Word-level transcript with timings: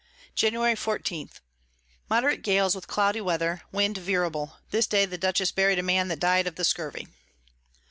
Jan. 0.33 0.55
14. 0.75 1.29
Moderate 2.09 2.41
Gales 2.41 2.73
with 2.73 2.87
cloudy 2.87 3.21
Weather, 3.21 3.61
Wind 3.71 3.97
veerable. 3.99 4.53
This 4.71 4.87
day 4.87 5.05
the 5.05 5.15
Dutchess 5.15 5.51
bury'd 5.51 5.77
a 5.77 5.83
Man 5.83 6.07
that 6.07 6.19
died 6.21 6.47
of 6.47 6.55
the 6.55 6.65
Scurvy. 6.65 7.07